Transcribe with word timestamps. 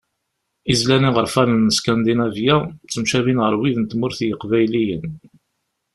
Izlan 0.71 1.07
iɣerfanen 1.09 1.61
n 1.69 1.75
Skandinavya 1.77 2.55
ttemcabin 2.85 3.41
ɣer 3.43 3.53
wid 3.59 3.77
n 3.79 3.85
tmurt 3.85 4.19
n 4.21 4.27
yiqbayliyen. 4.27 5.05